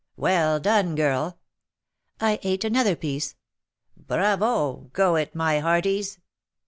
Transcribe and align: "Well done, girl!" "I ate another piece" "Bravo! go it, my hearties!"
"Well 0.15 0.59
done, 0.59 0.95
girl!" 0.95 1.37
"I 2.19 2.39
ate 2.41 2.63
another 2.63 2.95
piece" 2.95 3.35
"Bravo! 4.07 4.89
go 4.93 5.15
it, 5.15 5.35
my 5.35 5.59
hearties!" 5.59 6.17